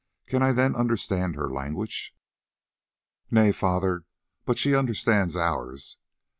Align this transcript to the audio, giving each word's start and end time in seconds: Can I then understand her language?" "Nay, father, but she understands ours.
Can 0.25 0.41
I 0.41 0.51
then 0.51 0.75
understand 0.75 1.35
her 1.35 1.47
language?" 1.53 2.15
"Nay, 3.29 3.51
father, 3.51 4.05
but 4.45 4.57
she 4.57 4.73
understands 4.73 5.35
ours. 5.37 5.97